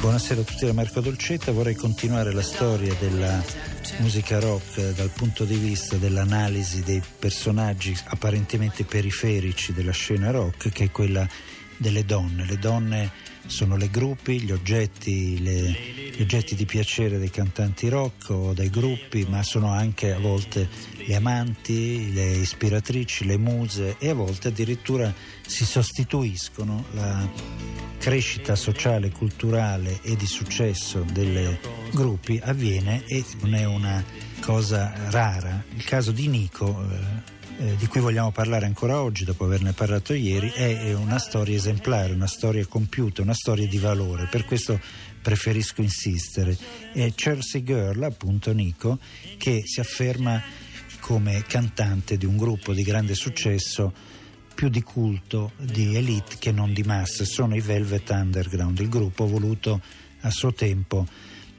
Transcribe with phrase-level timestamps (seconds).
[0.00, 3.42] Buonasera a tutti da Marco Dolcetta, vorrei continuare la storia della
[3.98, 10.70] musica rock eh, dal punto di vista dell'analisi dei personaggi apparentemente periferici della scena rock
[10.70, 11.28] che è quella
[11.76, 12.46] delle donne.
[12.46, 13.10] Le donne
[13.46, 15.76] sono le gruppi, gli oggetti, le-
[16.16, 20.68] gli oggetti di piacere dei cantanti rock o dei gruppi, ma sono anche a volte
[21.06, 25.12] le amanti, le ispiratrici, le muse e a volte addirittura
[25.44, 31.58] si sostituiscono la crescita sociale, culturale e di successo dei
[31.90, 34.02] gruppi avviene e non è una
[34.40, 35.64] cosa rara.
[35.74, 40.14] Il caso di Nico, eh, eh, di cui vogliamo parlare ancora oggi, dopo averne parlato
[40.14, 44.28] ieri, è, una storia esemplare, una storia compiuta, una storia di valore.
[44.30, 44.80] Per questo
[45.20, 46.56] preferisco insistere.
[46.92, 48.98] È Chelsea Girl, appunto Nico,
[49.36, 50.40] che si afferma
[51.00, 53.92] come cantante di un gruppo di grande successo
[54.58, 59.28] più di culto, di elite che non di massa, sono i Velvet Underground, il gruppo
[59.28, 59.80] voluto
[60.22, 61.06] a suo tempo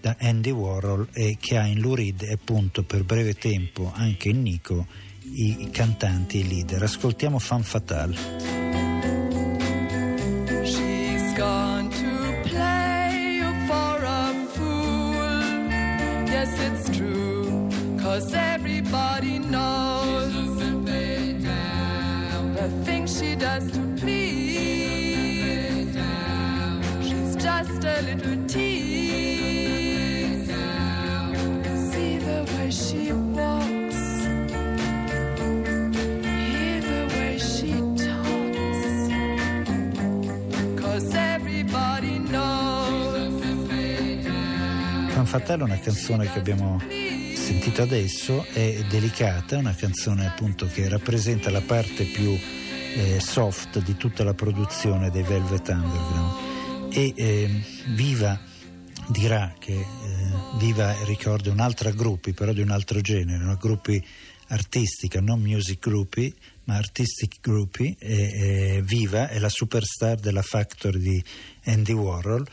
[0.02, 4.42] da Andy Warhol e che ha in Lou e appunto per breve tempo anche in
[4.42, 4.86] Nico
[5.22, 6.84] i cantanti e i leader.
[6.84, 8.59] Ascoltiamo Fan Fatale.
[45.30, 46.82] Fatale è una canzone che abbiamo
[47.36, 53.80] sentito adesso, è delicata, è una canzone appunto che rappresenta la parte più eh, soft
[53.84, 56.49] di tutta la produzione dei Velvet Underground
[56.92, 57.50] e eh,
[57.90, 58.40] Viva
[59.08, 59.86] dirà che eh,
[60.58, 64.04] Viva ricorda un'altra gruppi, però di un altro genere, una gruppi
[64.48, 66.34] artistica, non music gruppi,
[66.66, 71.24] ma artistic gruppi, e, e Viva è la superstar della Factory di
[71.66, 72.46] Andy Warhol,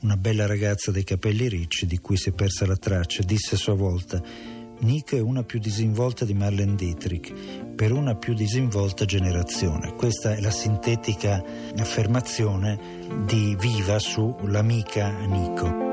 [0.00, 3.58] una bella ragazza dai capelli ricci di cui si è persa la traccia, disse a
[3.58, 4.22] sua volta
[4.82, 7.32] Nico è una più disinvolta di Marlene Dietrich,
[7.76, 9.94] per una più disinvolta generazione.
[9.94, 11.42] Questa è la sintetica
[11.78, 12.78] affermazione
[13.24, 15.91] di Viva sull'amica Nico.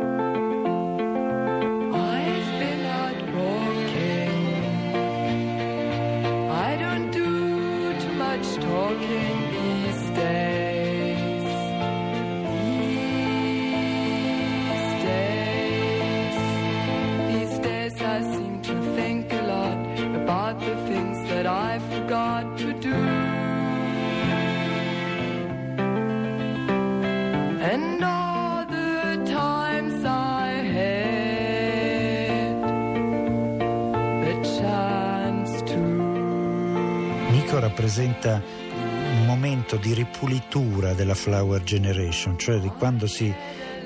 [37.49, 38.39] Nico rappresenta
[38.75, 43.33] un momento di ripulitura della Flower Generation, cioè di quando si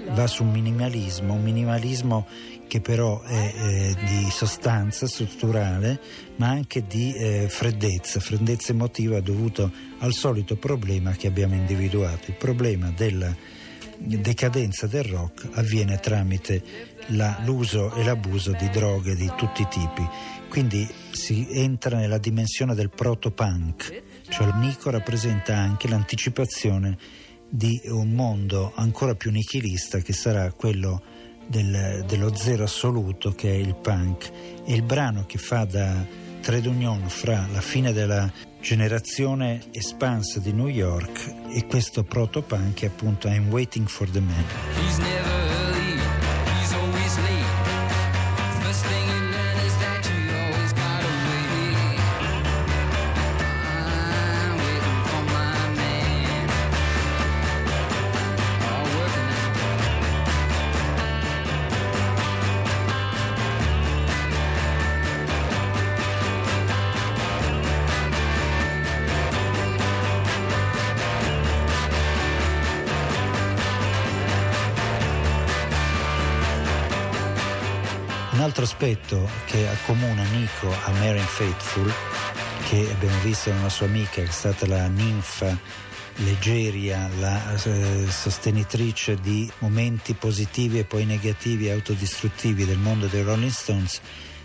[0.09, 2.28] va su un minimalismo, un minimalismo
[2.68, 5.97] che però è eh, di sostanza strutturale,
[6.35, 12.35] ma anche di eh, freddezza, freddezza emotiva dovuto al solito problema che abbiamo individuato, il
[12.35, 13.34] problema della
[13.97, 16.63] decadenza del rock avviene tramite
[17.07, 20.07] la- l'uso e l'abuso di droghe di tutti i tipi.
[20.49, 26.97] Quindi si entra nella dimensione del proto-punk, cioè Nico rappresenta anche l'anticipazione
[27.49, 31.01] di un mondo ancora più nichilista che sarà quello
[31.47, 34.31] del- dello zero assoluto che è il punk.
[34.66, 36.05] E il brano che fa da
[36.43, 38.29] trade union fra la fine della
[38.59, 45.53] generazione espansa di New York e questo proto-punk è appunto I'm Waiting for the Man.
[78.53, 81.91] Altro aspetto che accomuna Nico a Marian Faithful,
[82.70, 85.58] che abbiamo visto nella sua amica, che è stata la ninfa
[86.17, 93.50] leggeria, la eh, sostenitrice di momenti positivi e poi negativi, autodistruttivi del mondo dei Rolling
[93.50, 94.00] Stones,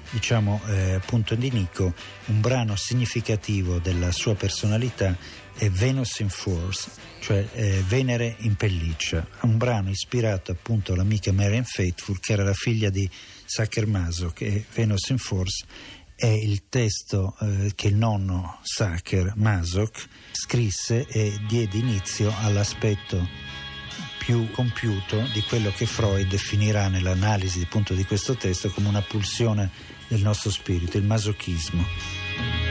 [0.08, 1.93] diciamo eh, appunto di Nico,
[2.28, 5.14] un brano significativo della sua personalità
[5.58, 6.88] è Venus in Force,
[7.20, 12.55] cioè eh, Venere in pelliccia, un brano ispirato appunto all'amica Marian Faithful che era la
[12.55, 13.10] figlia di
[13.44, 15.64] Sacher Maso che Venus in Force
[16.14, 23.26] è il testo eh, che il nonno Sacher Masok scrisse e diede inizio all'aspetto
[24.19, 29.70] più compiuto di quello che Freud definirà nell'analisi appunto di questo testo come una pulsione
[30.06, 32.67] del nostro spirito, il masochismo.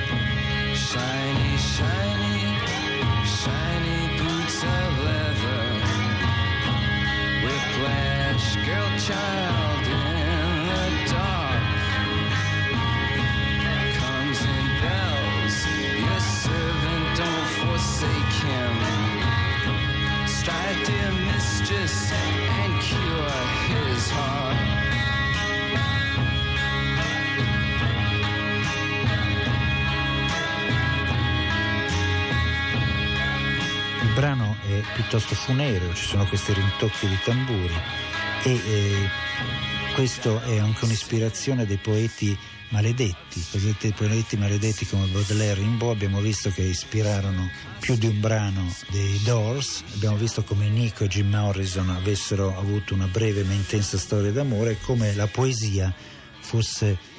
[34.94, 37.74] Piuttosto funereo, ci sono questi rintocchi di tamburi.
[38.44, 39.10] E eh,
[39.94, 42.38] questo è anche un'ispirazione dei poeti
[42.70, 45.96] maledetti, cosiddetti poeti maledetti come Baudelaire e Rimbaud.
[45.96, 51.08] Abbiamo visto che ispirarono più di un brano dei Doors, abbiamo visto come Nico e
[51.08, 55.94] Jim Morrison avessero avuto una breve ma intensa storia d'amore e come la poesia
[56.40, 57.16] fosse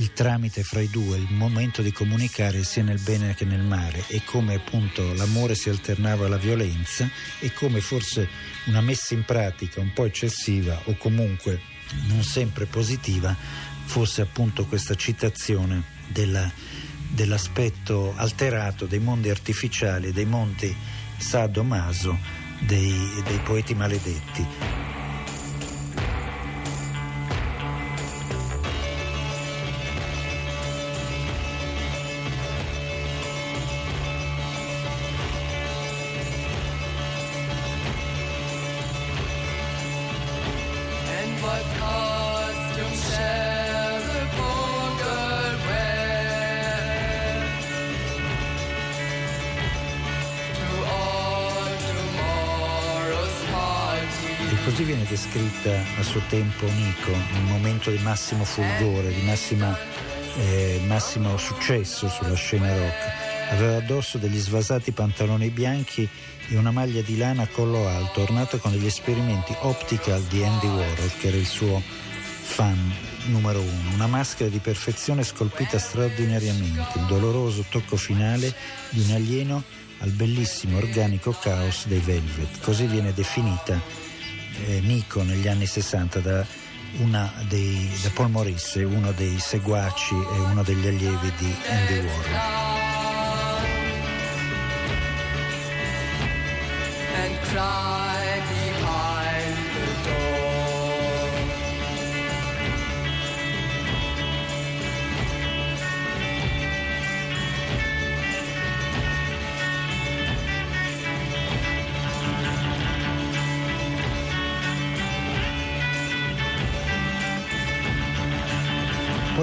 [0.00, 4.02] il tramite fra i due, il momento di comunicare sia nel bene che nel male
[4.08, 7.08] e come appunto l'amore si alternava alla violenza
[7.38, 8.26] e come forse
[8.66, 11.60] una messa in pratica un po' eccessiva o comunque
[12.06, 13.36] non sempre positiva
[13.84, 16.50] fosse appunto questa citazione della-
[17.08, 20.74] dell'aspetto alterato dei mondi artificiali, dei mondi
[21.18, 22.18] sadomaso
[22.60, 24.99] dei, dei poeti maledetti.
[55.10, 59.76] Descritta a suo tempo Nico, un momento di massimo fulgore, di massima,
[60.36, 63.50] eh, massimo successo sulla scena rock.
[63.50, 66.08] Aveva addosso degli svasati pantaloni bianchi
[66.48, 70.68] e una maglia di lana a collo alto, ornato con degli esperimenti optical di Andy
[70.68, 72.78] Warhol, che era il suo fan
[73.26, 73.94] numero uno.
[73.94, 78.54] Una maschera di perfezione scolpita straordinariamente, il doloroso tocco finale
[78.90, 79.64] di un alieno
[79.98, 82.60] al bellissimo organico caos dei Velvet.
[82.60, 84.08] Così viene definita
[84.66, 86.46] eh, Nico negli anni 60 da,
[86.98, 92.70] una dei, da Paul Morisse, uno dei seguaci e uno degli allievi di Andy Warhol.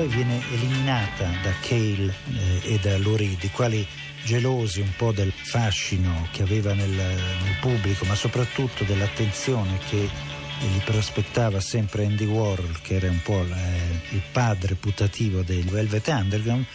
[0.07, 2.15] Poi viene eliminata da Cale
[2.63, 3.85] eh, e da Lurid, i quali
[4.23, 10.79] gelosi un po' del fascino che aveva nel, nel pubblico, ma soprattutto dell'attenzione che gli
[10.85, 16.65] prospettava sempre Andy Warhol, che era un po' eh, il padre putativo dei Velvet Underground,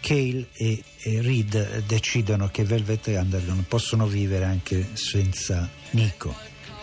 [0.00, 6.36] Cale e, e Reed decidono che Velvet Underground possono vivere anche senza Nico.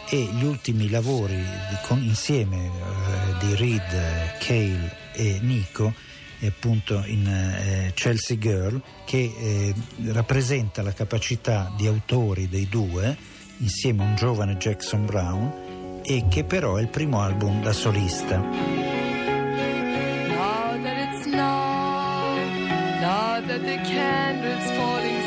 [0.10, 5.93] E gli ultimi lavori di- con- insieme eh, di Reed, eh, Cale e Nico
[6.39, 9.74] è appunto in eh, Chelsea Girl che eh,
[10.12, 13.17] rappresenta la capacità di autori dei due
[13.60, 18.38] insieme a un giovane Jackson Brown e che però è il primo album da solista.
[18.38, 18.51] Now
[20.84, 25.25] that it's night, now that the candle's falling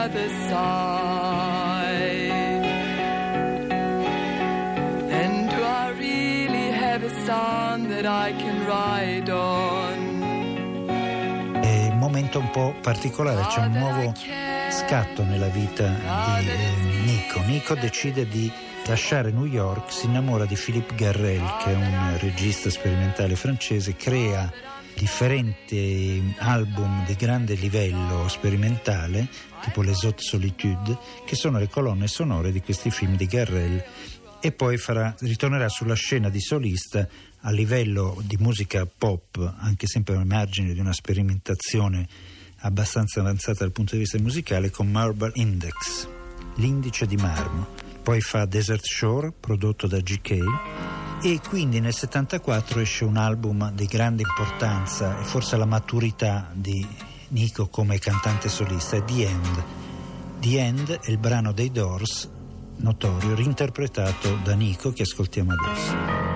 [0.00, 1.90] another side?
[5.08, 5.92] Then do I
[8.06, 10.18] I can ride on.
[11.60, 14.14] È un momento un po' particolare, c'è un nuovo
[14.70, 17.40] scatto nella vita di eh, Nico.
[17.42, 18.50] Nico decide di
[18.86, 24.50] lasciare New York, si innamora di Philippe Garrel, che è un regista sperimentale francese, crea
[25.00, 29.26] differenti album di grande livello sperimentale,
[29.62, 33.82] tipo Les Hautes Solitudes, che sono le colonne sonore di questi film di Garrel
[34.42, 37.08] e poi farà, ritornerà sulla scena di solista
[37.40, 42.06] a livello di musica pop, anche sempre ai margini di una sperimentazione
[42.58, 46.08] abbastanza avanzata dal punto di vista musicale, con Marble Index,
[46.56, 47.68] l'indice di marmo.
[48.02, 53.84] Poi fa Desert Shore, prodotto da GK, e quindi nel 74 esce un album di
[53.84, 56.86] grande importanza e forse la maturità di
[57.28, 59.64] Nico come cantante solista, The End.
[60.38, 62.28] The End è il brano dei Doors,
[62.76, 66.29] notorio, reinterpretato da Nico che ascoltiamo adesso.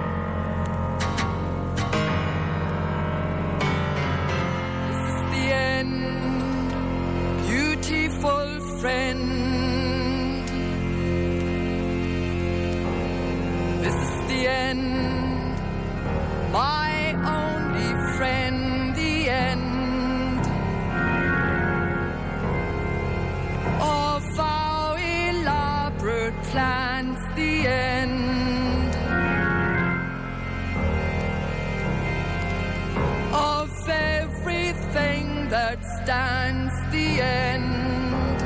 [35.75, 38.43] That stands the end.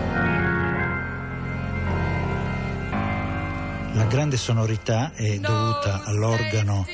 [3.95, 6.87] La grande sonorità è dovuta all'organo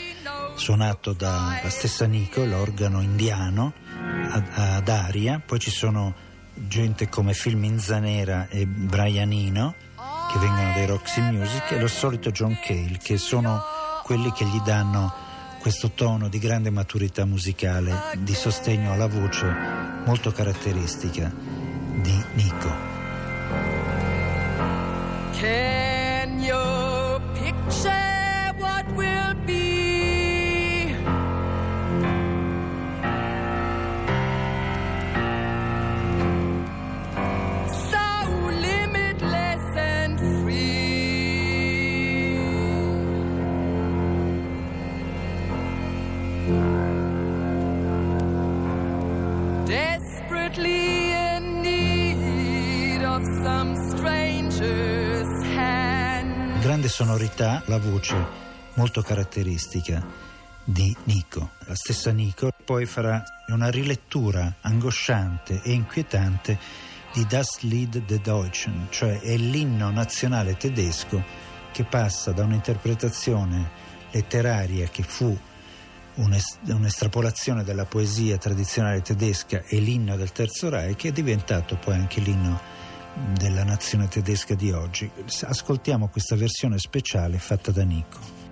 [0.57, 3.73] suonato dalla stessa Nico, l'organo indiano
[4.31, 6.15] ad, aria, poi ci sono
[6.55, 9.75] gente come Phil Minzanera e Brian Eno
[10.33, 13.63] che vengono dai Roxy Music e lo solito John Cale che sono
[14.05, 15.13] quelli che gli danno
[15.61, 21.31] questo tono di grande maturità musicale, di sostegno alla voce molto caratteristica
[22.01, 22.93] di Nico.
[25.33, 25.84] Can
[56.65, 58.17] grande sonorità, la voce
[58.75, 60.05] molto caratteristica
[60.65, 61.51] di Nico.
[61.67, 66.59] La stessa Nico poi farà una rilettura angosciante e inquietante
[67.13, 71.23] di Das Lied der Deutschen, cioè è l'inno nazionale tedesco
[71.71, 73.71] che passa da un'interpretazione
[74.11, 75.37] letteraria che fu
[76.15, 81.95] un'es- un'estrapolazione della poesia tradizionale tedesca e l'inno del Terzo Reich che è diventato poi
[81.95, 82.84] anche l'inno
[83.39, 85.11] della nazione tedesca di oggi.
[85.43, 88.44] Ascoltiamo questa versione speciale fatta da Nico.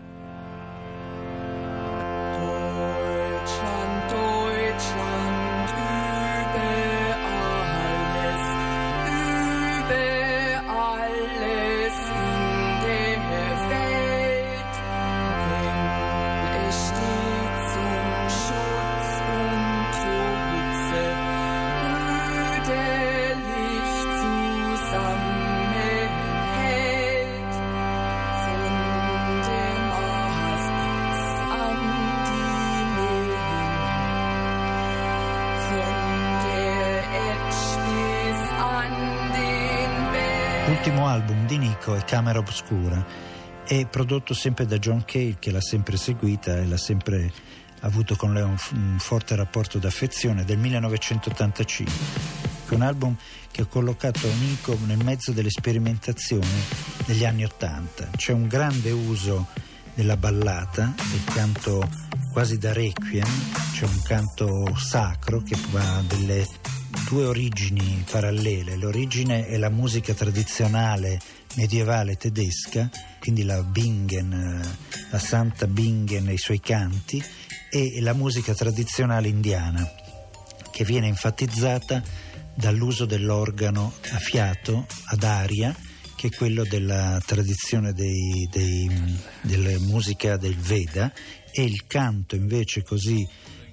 [40.73, 43.05] L'ultimo album di Nico è Camera Obscura,
[43.67, 47.31] è prodotto sempre da John Cale che l'ha sempre seguita e l'ha sempre
[47.81, 51.95] avuto con lei un, un forte rapporto d'affezione del 1985.
[52.71, 53.15] È un album
[53.51, 56.65] che ha collocato Nico nel mezzo delle sperimentazioni
[57.05, 58.09] degli anni 80.
[58.17, 59.49] C'è un grande uso
[59.93, 61.87] della ballata, del canto
[62.33, 63.29] quasi da requiem,
[63.73, 66.47] c'è un canto sacro che ha delle
[67.09, 68.77] due origini parallele.
[68.77, 71.21] L'origine è la musica tradizionale
[71.55, 74.77] medievale tedesca, quindi la Bingen,
[75.11, 77.23] la santa Bingen e i suoi canti,
[77.71, 79.91] e la musica tradizionale indiana,
[80.71, 82.03] che viene enfatizzata
[82.55, 85.75] dall'uso dell'organo a fiato, ad aria,
[86.15, 91.13] che è quello della tradizione dei- dei- della musica del Veda,
[91.51, 93.27] e il canto invece così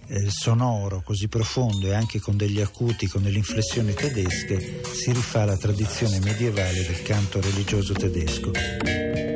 [0.10, 5.44] eh, sonoro, così profondo e anche con degli acuti, con delle inflessioni tedesche, si rifà
[5.44, 9.29] alla tradizione medievale del canto religioso tedesco.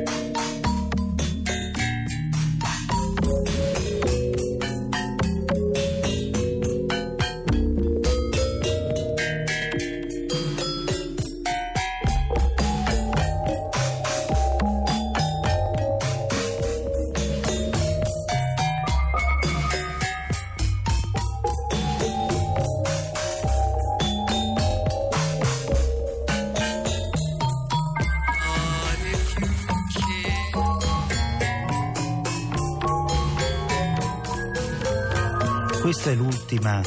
[35.94, 36.82] Questa è l'ultima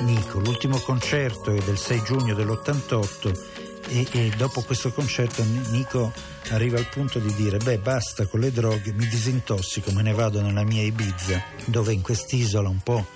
[0.00, 3.38] Nico, l'ultimo concerto è del 6 giugno dell'88
[3.88, 6.10] e, e dopo questo concerto Nico
[6.48, 10.40] arriva al punto di dire beh basta con le droghe, mi disintossico, me ne vado
[10.40, 13.06] nella mia Ibiza dove in quest'isola un po'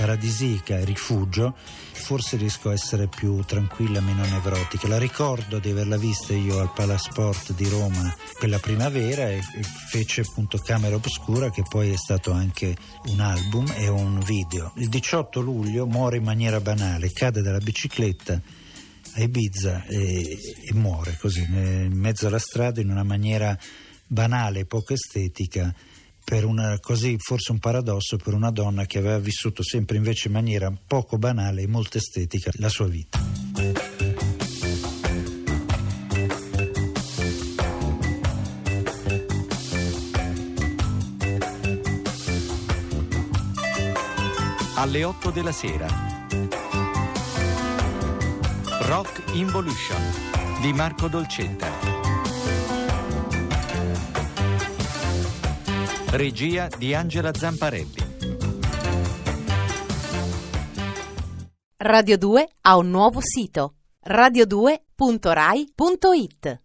[0.00, 1.54] paradisica rifugio
[1.92, 4.88] forse riesco a essere più tranquilla, meno nevrotica.
[4.88, 9.42] La ricordo di averla vista io al Palasport di Roma quella primavera e,
[9.90, 12.74] fece appunto Camera Obscura che poi è stato anche
[13.08, 14.72] un album e un video.
[14.76, 18.40] Il 18 luglio muore in maniera banale, cade dalla bicicletta
[19.16, 23.56] a Ibiza e, e muore così in mezzo alla strada in una maniera
[24.06, 25.74] banale, poco estetica
[26.30, 30.34] per una, così forse un paradosso per una donna che aveva vissuto sempre invece in
[30.34, 33.18] maniera poco banale e molto estetica la sua vita.
[44.76, 45.88] Alle 8 della sera.
[48.82, 50.00] Rock Involution
[50.60, 51.89] di Marco Dolcetta.
[56.12, 57.94] Regia di Angela Zamparelli.
[61.76, 66.60] Radio 2 ha un nuovo sito radio2.rai.it